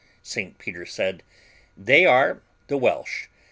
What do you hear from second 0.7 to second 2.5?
said, "They are